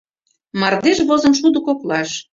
[0.59, 2.09] Мардеж возын шудо коклаш